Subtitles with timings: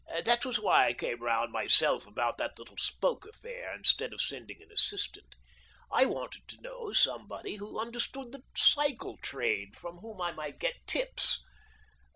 [0.25, 4.59] That was why I came round myself about that little spoke affair, instead of sending
[4.59, 5.35] an assistant.
[5.91, 10.87] I wanted to know somebody who understood the cycle trade, from whom I might get
[10.87, 11.41] tips.